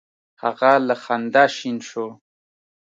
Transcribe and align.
هغه 0.43 0.71
له 0.87 0.95
خندا 1.03 1.43
شین 1.57 1.77
شو: 1.89 2.05